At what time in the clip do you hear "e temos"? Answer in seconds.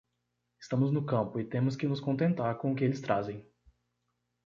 1.39-1.75